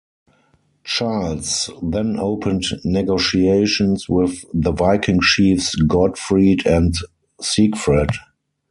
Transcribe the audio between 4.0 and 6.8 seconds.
with the Viking chiefs Godfrid